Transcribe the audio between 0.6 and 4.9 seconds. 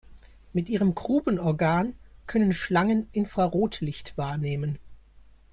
ihrem Grubenorgan können Schlangen Infrarotlicht wahrnehmen.